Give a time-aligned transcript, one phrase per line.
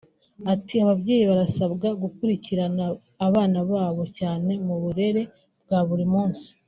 [0.53, 2.85] Ati “Ababyeyi barasabwa gukurikirana
[3.27, 5.21] abana babo cyane mu burere
[5.63, 6.47] bwa buri munsi